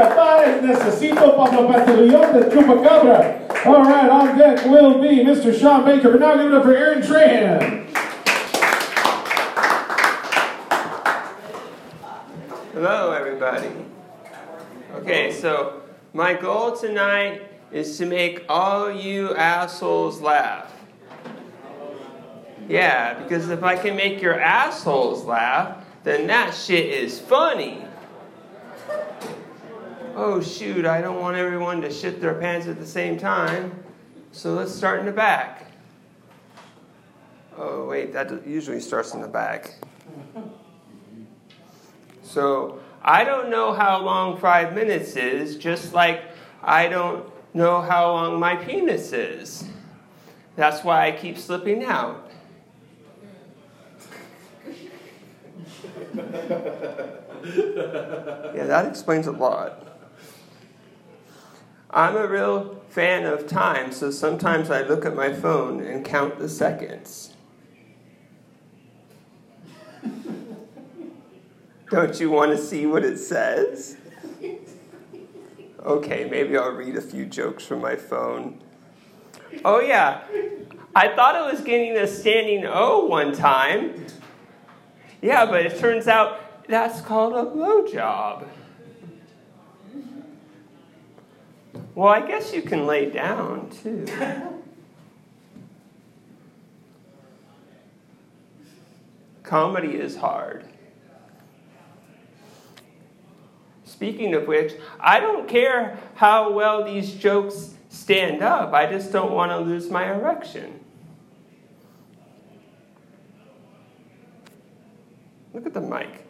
[0.00, 3.66] Catares Necesito Pablo Pastillon de Chupacabra.
[3.66, 5.58] All right, on deck will be Mr.
[5.58, 7.86] Sean Baker, but now give it up for Aaron Trahan.
[12.72, 13.68] Hello, everybody.
[14.94, 15.82] Okay, so
[16.14, 20.72] my goal tonight is to make all you assholes laugh.
[22.70, 27.84] Yeah, because if I can make your assholes laugh, then that shit is funny.
[30.14, 33.84] Oh, shoot, I don't want everyone to shit their pants at the same time.
[34.32, 35.66] So let's start in the back.
[37.56, 39.74] Oh, wait, that usually starts in the back.
[42.22, 46.22] So I don't know how long five minutes is, just like
[46.62, 49.64] I don't know how long my penis is.
[50.56, 52.30] That's why I keep slipping out.
[58.54, 59.89] yeah, that explains a lot.
[61.92, 66.38] I'm a real fan of time, so sometimes I look at my phone and count
[66.38, 67.34] the seconds.
[71.90, 73.96] Don't you want to see what it says?
[75.84, 78.60] Okay, maybe I'll read a few jokes from my phone.
[79.64, 80.22] Oh, yeah.
[80.94, 84.06] I thought I was getting a standing O one time.
[85.20, 88.46] Yeah, but it turns out that's called a blowjob.
[91.94, 94.06] Well, I guess you can lay down too.
[99.42, 100.64] Comedy is hard.
[103.84, 109.32] Speaking of which, I don't care how well these jokes stand up, I just don't
[109.32, 110.80] want to lose my erection.
[115.52, 116.26] Look at the mic.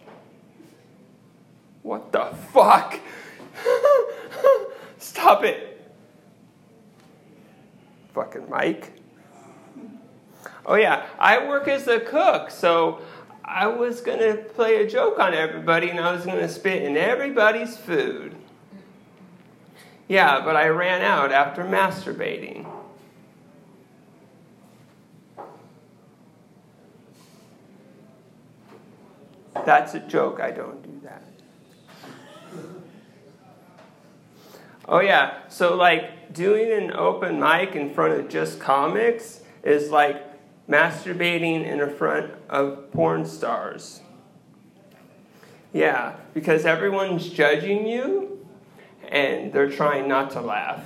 [1.83, 2.99] What the fuck?
[5.45, 5.91] It.
[8.14, 8.92] Fucking Mike.
[10.67, 13.00] Oh, yeah, I work as a cook, so
[13.44, 17.77] I was to play a joke on everybody and I was to spit in everybody's
[17.77, 18.37] food.
[20.09, 22.66] Yeah, but I ran out after masturbating.
[29.65, 30.41] That's a joke.
[30.41, 31.22] I don't do that.
[34.91, 35.39] Oh, yeah.
[35.49, 40.27] So, like, doing an open mic in front of just comics is like
[40.69, 44.00] masturbating in front of porn stars.
[45.73, 48.45] Yeah, because everyone's judging you
[49.09, 50.84] and they're trying not to laugh.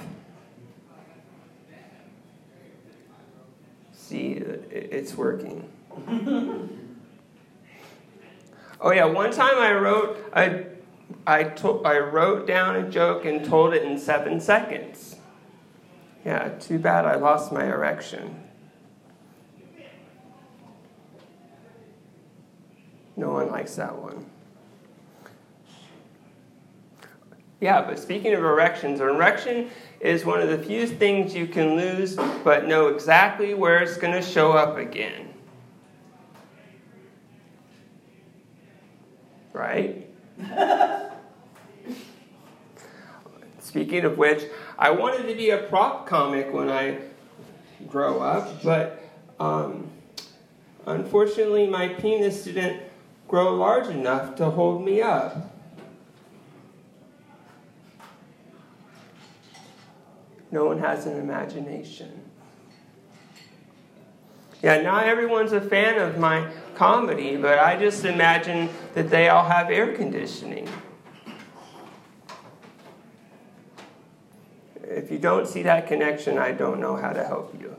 [3.93, 5.67] See, it's working.
[8.81, 10.67] oh yeah, one time I wrote I
[11.27, 15.17] I, to, I wrote down a joke and told it in seven seconds.
[16.25, 18.43] Yeah, too bad I lost my erection.
[23.17, 24.27] No one likes that one.
[27.61, 29.71] Yeah, but speaking of erections, an erection
[30.01, 34.13] is one of the few things you can lose but know exactly where it's going
[34.13, 35.33] to show up again.
[39.53, 40.11] Right?
[43.75, 44.45] Speaking of which,
[44.79, 46.99] I wanted to be a prop comic when I
[47.89, 49.03] grow up, but
[49.41, 49.91] um,
[50.87, 52.81] unfortunately, my penis didn't
[53.27, 55.53] grow large enough to hold me up.
[60.53, 62.23] No one has an imagination.
[64.63, 69.45] Yeah, not everyone's a fan of my comedy, but I just imagine that they all
[69.45, 70.69] have air conditioning.
[74.95, 77.75] If you don't see that connection, I don't know how to help you.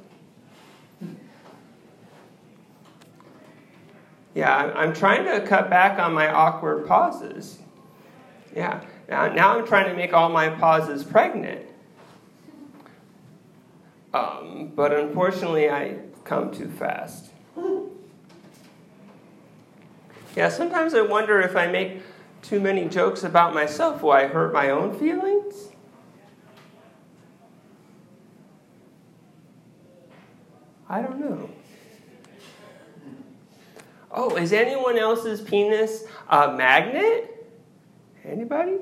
[4.33, 7.59] Yeah, I'm trying to cut back on my awkward pauses.
[8.53, 11.65] Yeah, now, now I'm trying to make all my pauses pregnant.
[14.13, 17.31] Um, but unfortunately, I come too fast.
[20.35, 22.01] Yeah, sometimes I wonder if I make
[22.41, 25.69] too many jokes about myself, will I hurt my own feelings?
[30.87, 31.49] I don't know.
[34.11, 37.31] Oh, is anyone else's penis a magnet?
[38.23, 38.77] Anybody?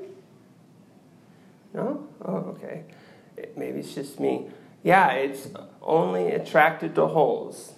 [1.72, 2.06] No?
[2.24, 2.84] Oh, okay.
[3.36, 4.48] It, maybe it's just me.
[4.82, 5.48] Yeah, it's
[5.82, 7.72] only attracted to holes.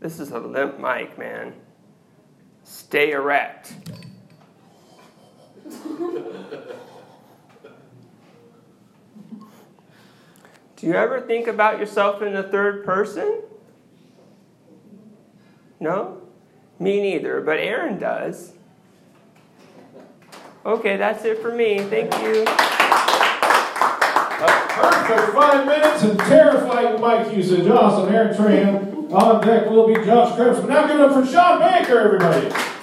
[0.00, 1.54] This is a limp mic, man.
[2.64, 3.74] Stay erect.
[10.88, 13.42] You ever think about yourself in the third person?
[15.78, 16.22] No?
[16.78, 18.54] Me neither, but Aaron does.
[20.64, 21.80] Okay, that's it for me.
[21.80, 22.46] Thank you.
[24.78, 27.68] Perfect five minutes and terrifying mic usage.
[27.68, 28.08] Awesome.
[28.10, 30.66] Aaron Trahan on deck will be Josh Krebs.
[30.66, 32.77] Now give it up for Sean Baker, everybody.